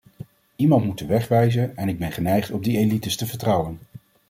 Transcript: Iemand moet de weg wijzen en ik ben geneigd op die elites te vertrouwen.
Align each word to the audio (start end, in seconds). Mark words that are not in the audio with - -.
Iemand 0.55 0.85
moet 0.85 0.97
de 0.97 1.05
weg 1.05 1.27
wijzen 1.27 1.77
en 1.77 1.89
ik 1.89 1.99
ben 1.99 2.11
geneigd 2.11 2.51
op 2.51 2.63
die 2.63 2.77
elites 2.77 3.15
te 3.15 3.25
vertrouwen. 3.27 3.79